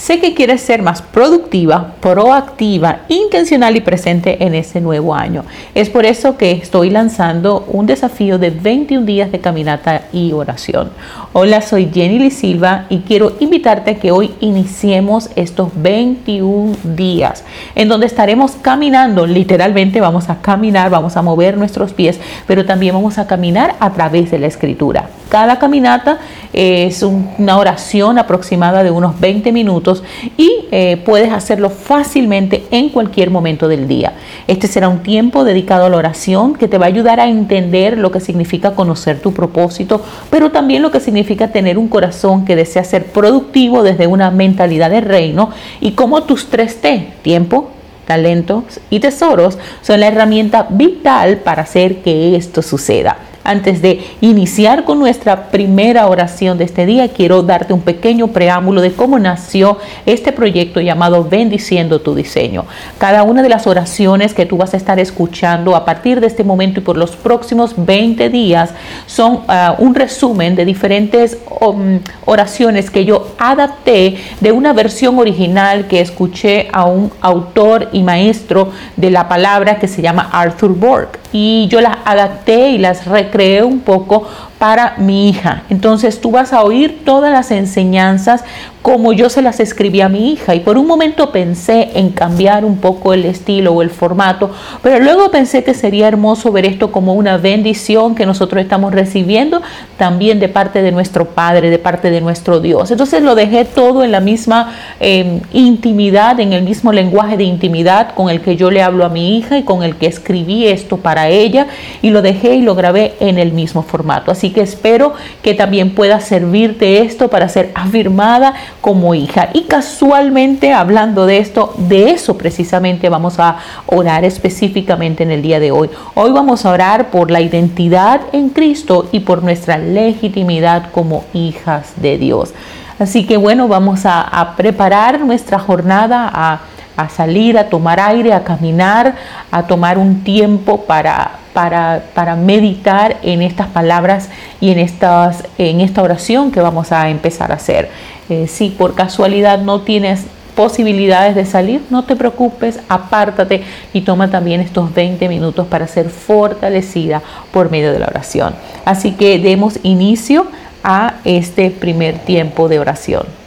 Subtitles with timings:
[0.00, 5.44] Sé que quieres ser más productiva, proactiva, intencional y presente en este nuevo año.
[5.74, 10.90] Es por eso que estoy lanzando un desafío de 21 días de caminata y oración.
[11.34, 17.44] Hola, soy Jenny Lee Silva y quiero invitarte a que hoy iniciemos estos 21 días
[17.74, 22.94] en donde estaremos caminando, literalmente vamos a caminar, vamos a mover nuestros pies, pero también
[22.94, 25.10] vamos a caminar a través de la escritura.
[25.28, 26.18] Cada caminata
[26.52, 29.89] es una oración aproximada de unos 20 minutos
[30.36, 34.14] y eh, puedes hacerlo fácilmente en cualquier momento del día.
[34.46, 37.98] Este será un tiempo dedicado a la oración que te va a ayudar a entender
[37.98, 42.56] lo que significa conocer tu propósito, pero también lo que significa tener un corazón que
[42.56, 45.50] desea ser productivo desde una mentalidad de reino
[45.80, 47.70] y como tus tres T, tiempo,
[48.06, 53.29] talentos y tesoros son la herramienta vital para hacer que esto suceda.
[53.42, 58.82] Antes de iniciar con nuestra primera oración de este día, quiero darte un pequeño preámbulo
[58.82, 62.66] de cómo nació este proyecto llamado Bendiciendo tu diseño.
[62.98, 66.44] Cada una de las oraciones que tú vas a estar escuchando a partir de este
[66.44, 68.70] momento y por los próximos 20 días
[69.06, 75.86] son ah, un resumen de diferentes um, oraciones que yo adapté de una versión original
[75.86, 81.19] que escuché a un autor y maestro de la palabra que se llama Arthur Borg
[81.32, 84.26] y yo las adapté y las recreé un poco
[84.60, 85.62] para mi hija.
[85.70, 88.44] Entonces tú vas a oír todas las enseñanzas
[88.82, 92.64] como yo se las escribí a mi hija y por un momento pensé en cambiar
[92.64, 94.50] un poco el estilo o el formato,
[94.82, 99.60] pero luego pensé que sería hermoso ver esto como una bendición que nosotros estamos recibiendo
[99.98, 102.90] también de parte de nuestro Padre, de parte de nuestro Dios.
[102.90, 108.14] Entonces lo dejé todo en la misma em, intimidad, en el mismo lenguaje de intimidad
[108.14, 110.96] con el que yo le hablo a mi hija y con el que escribí esto
[110.96, 111.66] para ella
[112.00, 114.30] y lo dejé y lo grabé en el mismo formato.
[114.30, 119.48] Así que espero que también pueda servirte esto para ser afirmada como hija.
[119.52, 125.60] Y casualmente hablando de esto, de eso precisamente vamos a orar específicamente en el día
[125.60, 125.90] de hoy.
[126.14, 131.92] Hoy vamos a orar por la identidad en Cristo y por nuestra legitimidad como hijas
[131.96, 132.52] de Dios.
[132.98, 136.60] Así que bueno, vamos a, preparar nuestra jornada, a,
[136.96, 139.16] a salir, a tomar aire, a caminar,
[139.50, 144.28] a tomar un tiempo para para, meditar en estas palabras
[144.60, 147.90] y en, estas, en esta oración que vamos a empezar a hacer.
[148.28, 150.24] Eh, si por casualidad no tienes
[150.54, 153.62] posibilidades de salir, no te preocupes, apártate
[153.92, 157.22] y toma también estos 20 minutos para ser fortalecida
[157.52, 158.54] por medio de la oración.
[158.84, 160.46] Así que demos inicio
[160.82, 163.39] a este primer tiempo de oración.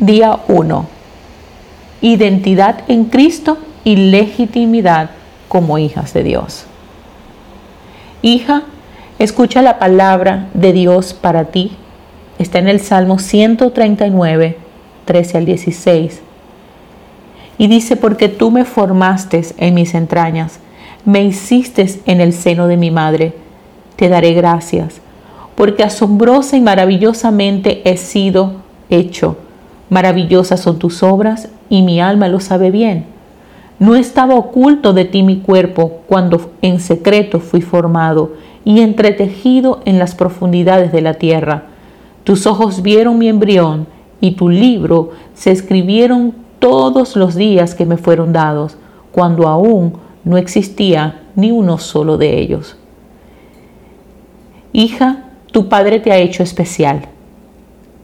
[0.00, 0.86] Día 1.
[2.00, 5.10] Identidad en Cristo y legitimidad
[5.46, 6.64] como hijas de Dios.
[8.20, 8.64] Hija,
[9.20, 11.76] escucha la palabra de Dios para ti.
[12.40, 14.58] Está en el Salmo 139,
[15.04, 16.22] 13 al 16.
[17.56, 20.58] Y dice, porque tú me formaste en mis entrañas,
[21.04, 23.32] me hiciste en el seno de mi madre,
[23.94, 25.00] te daré gracias,
[25.54, 28.54] porque asombrosa y maravillosamente he sido
[28.90, 29.36] hecho.
[29.90, 33.06] Maravillosas son tus obras y mi alma lo sabe bien.
[33.78, 38.32] No estaba oculto de ti mi cuerpo cuando en secreto fui formado
[38.64, 41.64] y entretejido en las profundidades de la tierra.
[42.22, 43.86] Tus ojos vieron mi embrión
[44.20, 48.78] y tu libro se escribieron todos los días que me fueron dados,
[49.12, 52.76] cuando aún no existía ni uno solo de ellos.
[54.72, 57.08] Hija, tu Padre te ha hecho especial.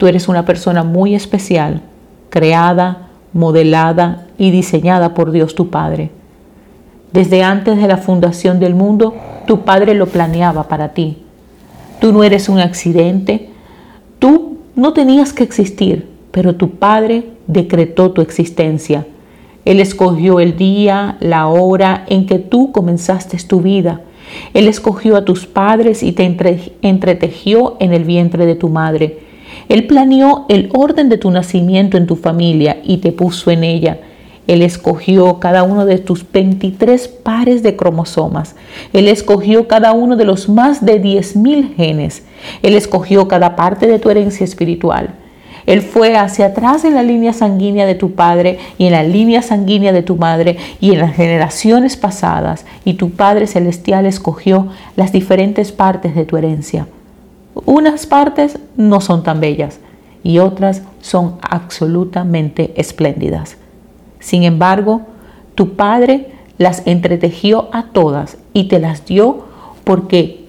[0.01, 1.83] Tú eres una persona muy especial,
[2.31, 6.09] creada, modelada y diseñada por Dios tu Padre.
[7.13, 9.13] Desde antes de la fundación del mundo,
[9.45, 11.19] tu Padre lo planeaba para ti.
[11.99, 13.49] Tú no eres un accidente,
[14.17, 19.05] tú no tenías que existir, pero tu Padre decretó tu existencia.
[19.65, 24.01] Él escogió el día, la hora en que tú comenzaste tu vida.
[24.55, 26.23] Él escogió a tus padres y te
[26.81, 29.29] entretejió en el vientre de tu madre.
[29.69, 33.99] Él planeó el orden de tu nacimiento en tu familia y te puso en ella.
[34.47, 38.55] Él escogió cada uno de tus 23 pares de cromosomas.
[38.91, 42.23] Él escogió cada uno de los más de 10.000 genes.
[42.63, 45.15] Él escogió cada parte de tu herencia espiritual.
[45.65, 49.41] Él fue hacia atrás en la línea sanguínea de tu padre y en la línea
[49.41, 52.65] sanguínea de tu madre y en las generaciones pasadas.
[52.83, 56.87] Y tu Padre Celestial escogió las diferentes partes de tu herencia.
[57.65, 59.79] Unas partes no son tan bellas
[60.23, 63.57] y otras son absolutamente espléndidas.
[64.19, 65.01] Sin embargo,
[65.55, 69.45] tu Padre las entretejió a todas y te las dio
[69.83, 70.45] porque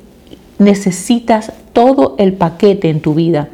[0.58, 3.48] necesitas todo el paquete en tu vida.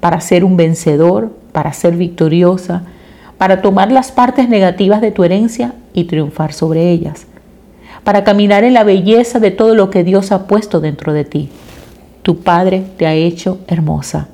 [0.00, 2.82] para ser un vencedor, para ser victoriosa,
[3.38, 7.28] para tomar las partes negativas de tu herencia y triunfar sobre ellas,
[8.02, 11.50] para caminar en la belleza de todo lo que Dios ha puesto dentro de ti.
[12.22, 14.28] Tu Padre te ha hecho hermosa.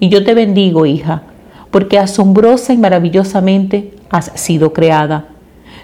[0.00, 1.22] Y yo te bendigo, hija,
[1.70, 5.26] porque asombrosa y maravillosamente has sido creada.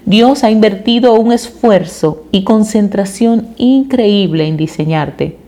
[0.06, 5.38] Dios ha invertido un esfuerzo y concentración increíble en diseñarte.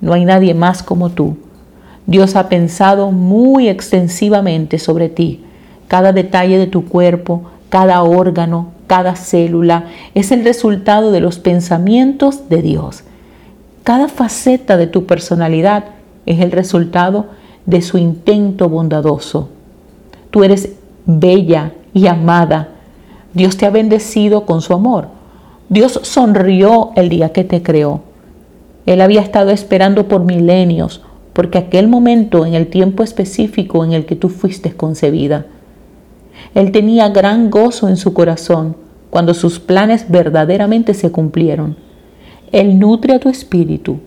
[0.00, 1.36] No hay nadie más como tú.
[2.06, 5.44] Dios ha pensado muy extensivamente sobre ti.
[5.86, 9.84] Cada detalle de tu cuerpo, cada órgano, cada célula
[10.14, 13.04] es el resultado de los pensamientos de Dios.
[13.90, 15.86] Cada faceta de tu personalidad
[16.24, 17.26] es el resultado
[17.66, 19.48] de su intento bondadoso.
[20.30, 20.76] Tú eres
[21.06, 22.68] bella y amada.
[23.34, 25.08] Dios te ha bendecido con su amor.
[25.68, 28.02] Dios sonrió el día que te creó.
[28.86, 31.02] Él había estado esperando por milenios
[31.32, 35.46] porque aquel momento en el tiempo específico en el que tú fuiste concebida.
[36.54, 38.76] Él tenía gran gozo en su corazón
[39.10, 41.89] cuando sus planes verdaderamente se cumplieron.
[42.52, 43.98] Él nutre a tu espíritu.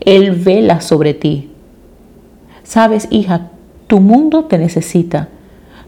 [0.00, 1.50] Él vela sobre ti.
[2.62, 3.50] Sabes, hija,
[3.86, 5.28] tu mundo te necesita.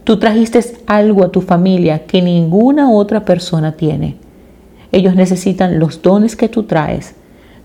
[0.05, 4.17] Tú trajiste algo a tu familia que ninguna otra persona tiene.
[4.93, 7.15] Ellos necesitan los dones que tú traes.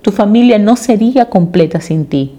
[0.02, 2.34] Tu familia no sería completa sin ti.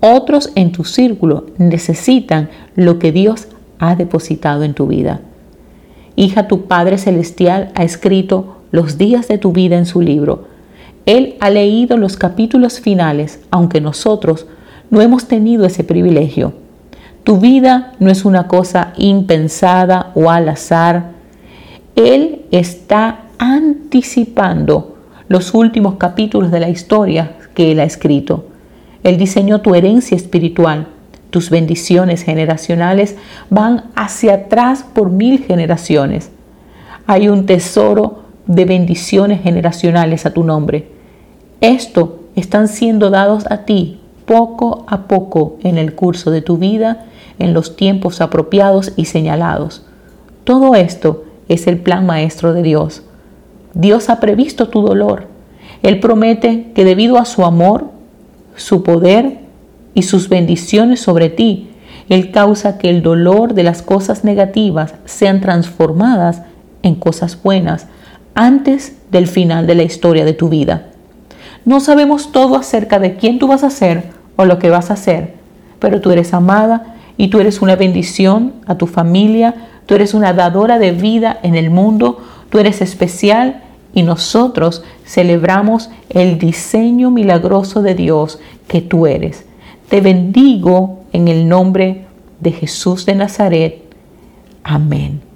[0.00, 3.48] Otros en tu círculo necesitan lo que Dios
[3.78, 5.20] ha depositado en tu vida.
[6.16, 10.49] Hija, tu Padre Celestial ha escrito los días de tu vida en su libro.
[11.06, 14.46] Él ha leído los capítulos finales, aunque nosotros
[14.90, 16.52] no hemos tenido ese privilegio.
[17.24, 21.12] Tu vida no es una cosa impensada o al azar.
[21.96, 24.96] Él está anticipando
[25.28, 28.46] los últimos capítulos de la historia que Él ha escrito.
[29.02, 30.88] Él diseñó tu herencia espiritual.
[31.30, 33.16] Tus bendiciones generacionales
[33.48, 36.30] van hacia atrás por mil generaciones.
[37.06, 40.88] Hay un tesoro de bendiciones generacionales a tu nombre.
[41.60, 47.06] Esto están siendo dados a ti poco a poco en el curso de tu vida,
[47.38, 49.84] en los tiempos apropiados y señalados.
[50.44, 53.02] Todo esto es el plan maestro de Dios.
[53.74, 55.26] Dios ha previsto tu dolor.
[55.82, 57.90] Él promete que debido a su amor,
[58.56, 59.38] su poder
[59.94, 61.70] y sus bendiciones sobre ti.
[62.08, 66.42] Él causa que el dolor de las cosas negativas sean transformadas
[66.82, 67.86] en cosas buenas
[68.34, 70.86] antes del final de la historia de tu vida.
[71.64, 74.94] No sabemos todo acerca de quién tú vas a ser o lo que vas a
[74.94, 75.34] hacer,
[75.78, 79.54] pero tú eres amada y tú eres una bendición a tu familia,
[79.86, 82.18] tú eres una dadora de vida en el mundo,
[82.48, 83.62] tú eres especial
[83.92, 88.38] y nosotros celebramos el diseño milagroso de Dios
[88.68, 89.44] que tú eres.
[89.88, 92.06] Te bendigo en el nombre
[92.40, 93.82] de Jesús de Nazaret.
[94.62, 95.29] Amén.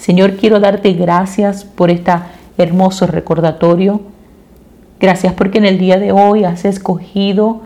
[0.00, 2.12] Señor, quiero darte gracias por este
[2.58, 4.00] hermoso recordatorio.
[4.98, 7.60] Gracias porque en el día de hoy has escogido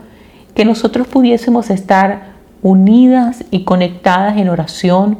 [0.53, 5.17] que nosotros pudiésemos estar unidas y conectadas en oración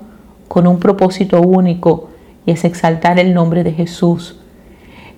[0.48, 2.10] con un propósito único
[2.46, 4.38] y es exaltar el nombre de Jesús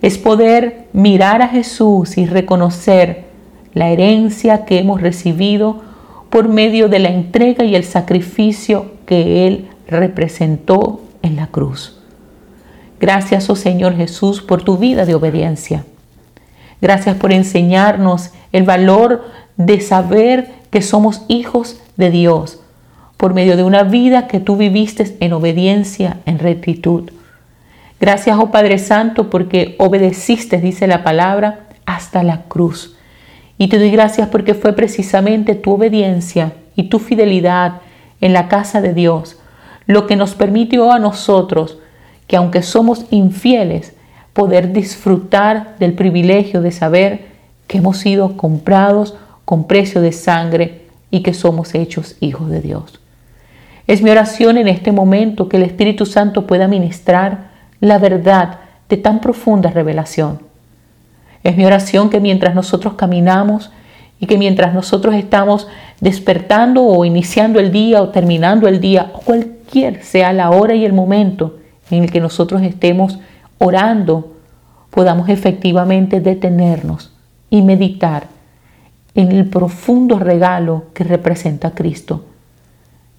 [0.02, 3.26] es poder mirar a Jesús y reconocer
[3.74, 5.82] la herencia que hemos recibido
[6.30, 11.96] por medio de la entrega y el sacrificio que Él representó en la cruz.
[12.99, 15.85] Gracias, oh Señor Jesús, por tu vida de obediencia.
[16.81, 19.25] Gracias por enseñarnos el valor
[19.56, 22.59] de saber que somos hijos de Dios
[23.18, 27.09] por medio de una vida que tú viviste en obediencia, en rectitud.
[27.99, 32.95] Gracias, oh Padre Santo, porque obedeciste, dice la palabra, hasta la cruz.
[33.57, 37.81] Y te doy gracias porque fue precisamente tu obediencia y tu fidelidad
[38.21, 39.37] en la casa de Dios
[39.87, 41.80] lo que nos permitió a nosotros,
[42.28, 43.94] que aunque somos infieles,
[44.34, 47.26] poder disfrutar del privilegio de saber
[47.66, 49.16] que hemos sido comprados
[49.46, 53.00] con precio de sangre y que somos hechos hijos de Dios.
[53.88, 58.98] Es mi oración en este momento que el Espíritu Santo pueda ministrar la verdad de
[58.98, 60.40] tan profunda revelación.
[61.44, 63.72] Es mi oración que mientras nosotros caminamos
[64.19, 65.68] y que mientras nosotros estamos
[66.02, 70.84] despertando o iniciando el día o terminando el día, o cualquier sea la hora y
[70.84, 71.56] el momento
[71.90, 73.20] en el que nosotros estemos
[73.58, 74.34] orando,
[74.90, 77.14] podamos efectivamente detenernos
[77.50, 78.28] y meditar
[79.16, 82.26] en el profundo regalo que representa Cristo,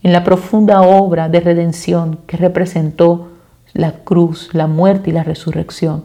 [0.02, 3.28] en la profunda obra de redención que representó
[3.72, 6.04] la cruz, la muerte y la resurrección.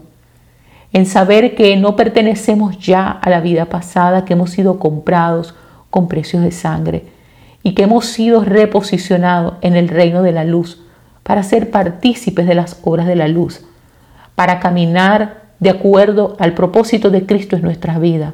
[0.91, 5.55] En saber que no pertenecemos ya a la vida pasada, que hemos sido comprados
[5.89, 7.05] con precios de sangre
[7.61, 10.83] y que hemos sido reposicionados en el reino de la luz
[11.23, 13.65] para ser partícipes de las obras de la luz,
[14.35, 18.33] para caminar de acuerdo al propósito de Cristo en nuestra vida,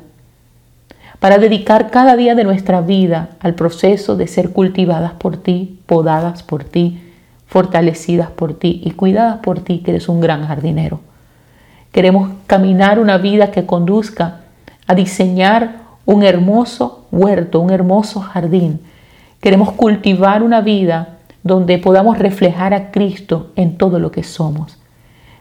[1.19, 6.43] para dedicar cada día de nuestra vida al proceso de ser cultivadas por ti, podadas
[6.43, 7.01] por ti,
[7.45, 11.01] fortalecidas por ti y cuidadas por ti, que eres un gran jardinero.
[11.91, 14.41] Queremos caminar una vida que conduzca
[14.87, 18.79] a diseñar un hermoso huerto, un hermoso jardín.
[19.41, 21.18] Queremos cultivar una vida
[21.49, 24.77] donde podamos reflejar a Cristo en todo lo que somos.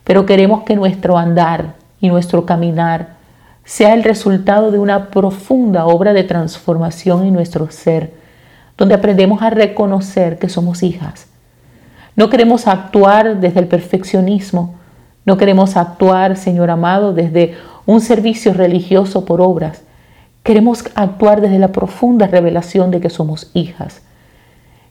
[0.05, 3.19] Pero queremos que nuestro andar y nuestro caminar
[3.65, 8.15] sea el resultado de una profunda obra de transformación en nuestro ser,
[8.79, 11.27] donde aprendemos a reconocer que somos hijas.
[12.17, 14.77] No queremos actuar desde el perfeccionismo,
[15.27, 19.83] no queremos actuar, Señor amado, desde un servicio religioso por obras.
[20.43, 24.01] Queremos actuar desde la profunda revelación de que somos hijas.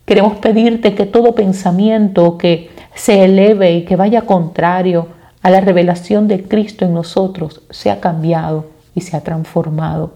[0.08, 5.10] Queremos pedirte que todo pensamiento que se eleve y que vaya contrario
[5.42, 10.14] a la revelación de Cristo en nosotros sea cambiado y sea transformado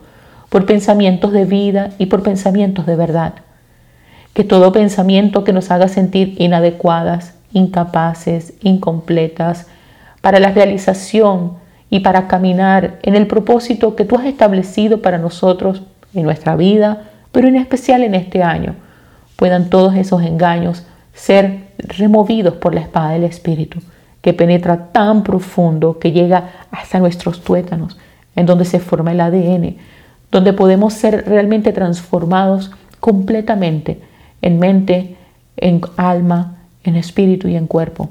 [0.48, 3.33] por pensamientos de vida y por pensamientos de verdad.
[4.33, 9.67] Que todo pensamiento que nos haga sentir inadecuadas, incapaces, incompletas
[10.21, 11.55] para la realización
[11.89, 15.83] y para caminar en el propósito que tú has establecido para nosotros
[16.13, 18.75] en nuestra vida, pero en especial en este año,
[19.41, 20.83] puedan todos esos engaños
[21.15, 23.79] ser removidos por la espada del Espíritu
[24.21, 27.98] que penetra tan profundo que llega hasta nuestros tuétanos,
[28.36, 29.77] en donde se forma el ADN,
[30.31, 32.69] donde podemos ser realmente transformados
[33.00, 34.00] completamente
[34.43, 35.15] en mente,
[35.57, 38.10] en alma, en espíritu y en cuerpo.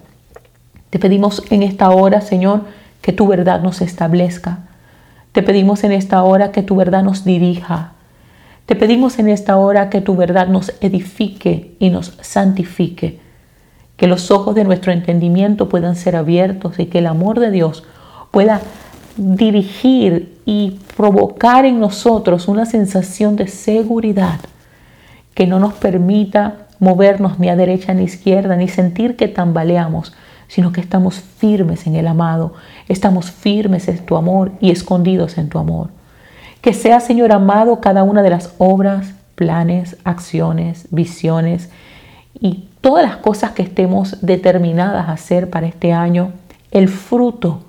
[0.90, 2.62] Te pedimos en esta hora, Señor,
[3.02, 4.58] que tu verdad nos establezca.
[5.30, 7.92] Te pedimos en esta hora que tu verdad nos dirija.
[8.71, 13.19] Te pedimos en esta hora que tu verdad nos edifique y nos santifique
[13.97, 17.83] que los ojos de nuestro entendimiento puedan ser abiertos y que el amor de Dios
[18.31, 18.61] pueda
[19.17, 24.39] dirigir y provocar en nosotros una sensación de seguridad
[25.35, 30.12] que no nos permita movernos ni a derecha ni a izquierda, ni sentir que tambaleamos,
[30.47, 32.55] sino que estamos firmes en el amado,
[32.87, 35.89] estamos firmes en tu amor y escondidos en tu amor.
[36.61, 41.71] Que sea, Señor amado, cada una de las obras, planes, acciones, visiones
[42.38, 46.33] y todas las cosas que estemos determinadas a hacer para este año,
[46.71, 47.62] el fruto,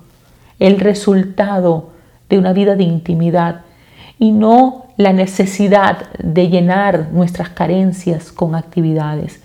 [0.58, 1.90] el resultado
[2.28, 3.62] de una vida de intimidad
[4.18, 9.40] y no la necesidad de llenar nuestras carencias con actividades,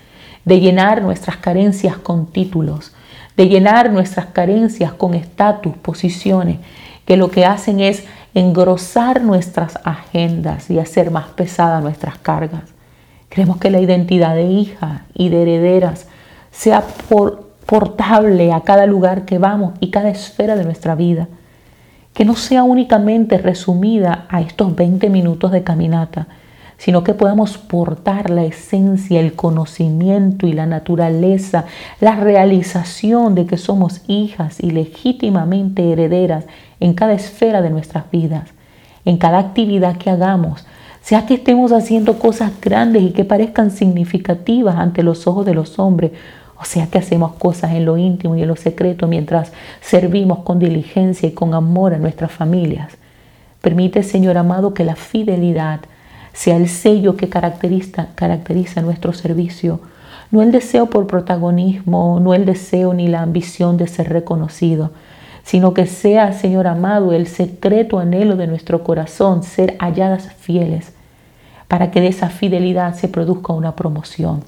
[0.45, 2.93] de llenar nuestras carencias con títulos,
[3.35, 6.59] de llenar nuestras carencias con estatus, posiciones,
[7.05, 12.63] que lo que hacen es engrosar nuestras agendas y hacer más pesadas nuestras cargas.
[13.29, 16.07] Queremos que la identidad de hija y de herederas
[16.51, 16.83] sea
[17.65, 21.27] portable a cada lugar que vamos y cada esfera de nuestra vida.
[22.13, 26.27] Que no sea únicamente resumida a estos 20 minutos de caminata,
[26.77, 31.65] sino que podamos portar la esencia, el conocimiento y la naturaleza,
[31.99, 36.45] la realización de que somos hijas y legítimamente herederas
[36.79, 38.49] en cada esfera de nuestras vidas,
[39.05, 40.65] en cada actividad que hagamos,
[41.01, 45.79] sea que estemos haciendo cosas grandes y que parezcan significativas ante los ojos de los
[45.79, 46.11] hombres,
[46.59, 50.59] o sea que hacemos cosas en lo íntimo y en lo secreto mientras servimos con
[50.59, 52.97] diligencia y con amor a nuestras familias.
[53.61, 55.79] Permite, Señor amado, que la fidelidad
[56.37, 59.79] sea el sello que caracteriza, nuestro servicio,
[60.29, 64.91] no el deseo por protagonismo, no el deseo ni la ambición de ser reconocido,
[65.43, 70.93] sino que sea, Señor amado, el secreto anhelo de nuestro corazón ser halladas fieles
[71.67, 74.43] para que de esa fidelidad se produzca una promoción.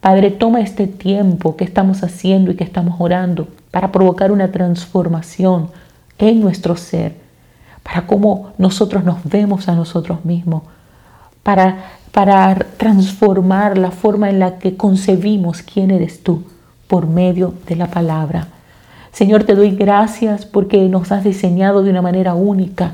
[0.00, 5.70] Padre, toma este tiempo que estamos haciendo y que estamos orando para provocar una transformación
[6.18, 7.16] en nuestro ser,
[7.82, 10.62] para cómo nosotros nos vemos a nosotros mismos,
[11.42, 16.44] para, para transformar la forma en la que concebimos quién eres tú
[16.86, 18.48] por medio de la palabra.
[19.12, 22.92] Señor, te doy gracias porque nos has diseñado de una manera única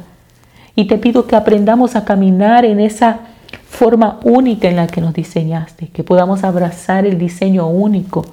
[0.74, 3.20] y te pido que aprendamos a caminar en esa
[3.68, 8.24] forma única en la que nos diseñaste, que podamos abrazar el diseño único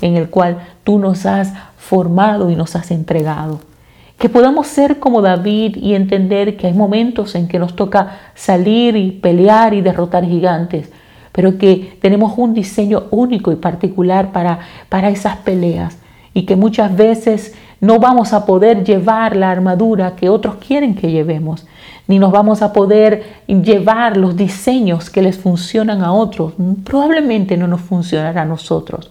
[0.00, 3.60] en el cual tú nos has formado y nos has entregado.
[4.20, 8.94] Que podamos ser como David y entender que hay momentos en que nos toca salir
[8.94, 10.92] y pelear y derrotar gigantes,
[11.32, 14.58] pero que tenemos un diseño único y particular para,
[14.90, 15.96] para esas peleas
[16.34, 21.10] y que muchas veces no vamos a poder llevar la armadura que otros quieren que
[21.10, 21.66] llevemos,
[22.06, 26.52] ni nos vamos a poder llevar los diseños que les funcionan a otros.
[26.84, 29.10] Probablemente no nos funcionará a nosotros.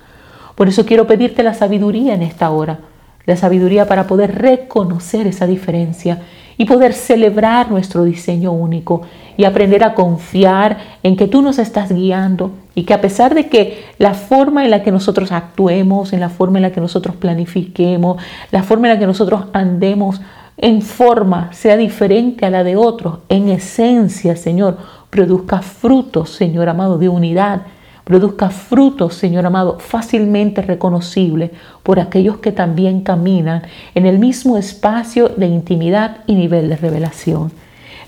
[0.53, 2.77] Por eso quiero pedirte la sabiduría en esta hora,
[3.29, 6.23] la sabiduría para poder reconocer esa diferencia
[6.57, 9.03] y poder celebrar nuestro diseño único
[9.37, 13.47] y aprender a confiar en que tú nos estás guiando y que a pesar de
[13.47, 17.15] que la forma en la que nosotros actuemos, en la forma en la que nosotros
[17.17, 18.19] planifiquemos,
[18.49, 20.21] la forma en la que nosotros andemos,
[20.57, 24.77] en forma sea diferente a la de otros, en esencia, Señor,
[25.11, 27.61] produzca frutos, Señor amado, de unidad,
[28.09, 31.51] produzca frutos, Señor amado, fácilmente reconocibles
[31.83, 33.61] por aquellos que también caminan
[33.93, 37.51] en el mismo espacio de intimidad y nivel de revelación.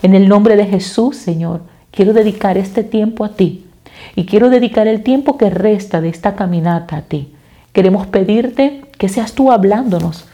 [0.02, 3.68] En el nombre de Jesús, Señor, quiero dedicar este tiempo a ti
[4.16, 7.36] y quiero dedicar el tiempo que resta de esta caminata a ti.
[7.72, 10.26] Queremos pedirte que seas tú hablándonos.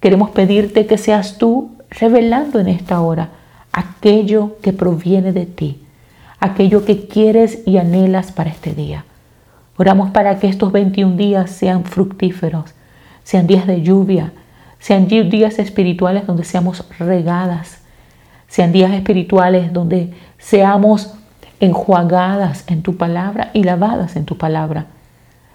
[0.00, 3.32] Queremos pedirte que seas tú revelando en esta hora
[3.70, 5.82] aquello que proviene de ti
[6.42, 9.04] aquello que quieres y anhelas para este día.
[9.76, 12.74] Oramos para que estos 21 días sean fructíferos,
[13.22, 14.32] sean días de lluvia,
[14.80, 17.78] sean días espirituales donde seamos regadas,
[18.48, 21.14] sean días espirituales donde seamos
[21.60, 24.86] enjuagadas en tu palabra y lavadas en tu palabra.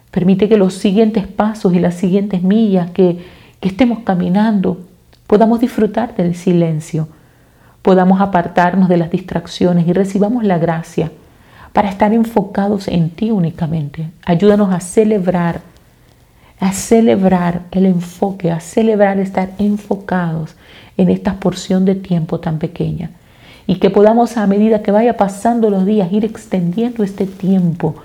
[0.10, 3.25] Permite que los siguientes pasos y las siguientes millas que,
[3.60, 4.79] que estemos caminando
[5.27, 7.10] podamos disfrutar del silencio
[7.88, 11.10] podamos apartarnos de las distracciones y recibamos la gracia
[11.72, 14.10] para estar enfocados en ti únicamente.
[14.25, 15.62] Ayúdanos a celebrar,
[16.60, 20.58] a celebrar el enfoque, a celebrar estar enfocados
[20.98, 23.12] en esta porción de tiempo tan pequeña.
[23.67, 27.96] Y que podamos a medida que vaya pasando los días ir extendiendo este tiempo.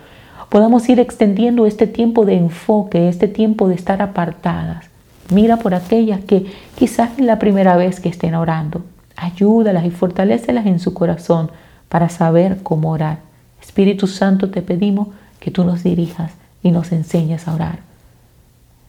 [0.49, 4.87] Podamos ir extendiendo este tiempo de enfoque, este tiempo de estar apartadas.
[5.35, 6.47] Mira por aquellas que
[6.77, 8.85] quizás es la primera vez que estén orando.
[9.23, 11.52] Ayúdalas y fortalecelas en su corazón
[11.88, 13.21] para saber cómo orar.
[13.62, 17.79] Espíritu Santo, te pedimos que tú nos dirijas y nos enseñes a orar.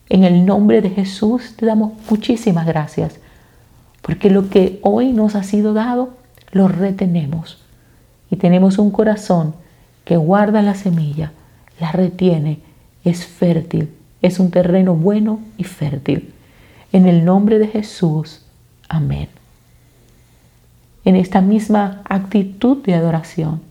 [0.10, 3.20] En el nombre de Jesús te damos muchísimas gracias,
[4.02, 6.16] porque lo que hoy nos ha sido dado,
[6.52, 7.60] lo retenemos.
[8.32, 9.54] Y tenemos un corazón
[10.04, 11.32] que guarda la semilla,
[11.80, 12.60] la retiene,
[13.04, 13.92] es fértil,
[14.24, 16.34] es un terreno bueno y fértil.
[16.92, 18.42] En el nombre de Jesús,
[18.90, 19.30] amén
[21.06, 23.62] en esta misma actitud de adoración.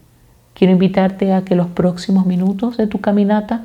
[0.55, 3.65] Quiero invitarte a que los próximos minutos de tu caminata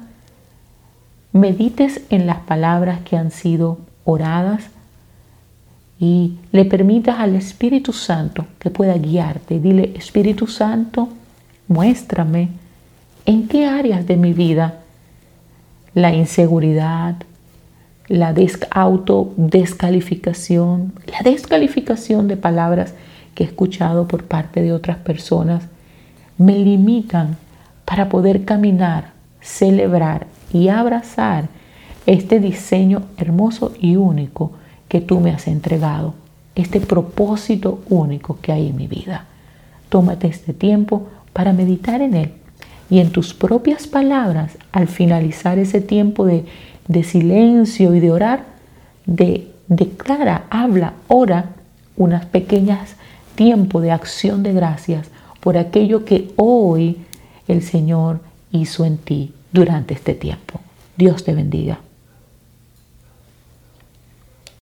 [1.33, 4.69] medites en las palabras que han sido oradas
[5.99, 9.59] y le permitas al Espíritu Santo que pueda guiarte.
[9.59, 11.09] Dile, Espíritu Santo,
[11.67, 12.49] muéstrame
[13.25, 14.75] en qué áreas de mi vida
[15.93, 17.15] la inseguridad,
[18.07, 18.33] la
[18.69, 22.93] autodescalificación, la descalificación de palabras
[23.37, 25.61] que he escuchado por parte de otras personas
[26.39, 27.37] me limitan
[27.85, 31.47] para poder caminar, celebrar y abrazar
[32.07, 34.53] este diseño hermoso y único
[34.87, 36.15] que tú me has entregado,
[36.55, 39.25] este propósito único que hay en mi vida.
[39.89, 42.31] Tómate este tiempo para meditar en él
[42.89, 46.43] y en tus propias palabras, al finalizar ese tiempo de,
[46.87, 48.45] de silencio y de orar,
[49.05, 51.51] de, declara, habla, ora
[51.97, 52.95] unas pequeñas
[53.37, 55.07] tiempo de acción de gracias
[55.39, 56.97] por aquello que hoy
[57.47, 58.19] el Señor
[58.51, 60.59] hizo en ti durante este tiempo.
[60.97, 61.79] Dios te bendiga.